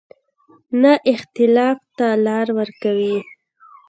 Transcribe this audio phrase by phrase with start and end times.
[0.81, 3.17] نه اختلاف ته لار ورکوي.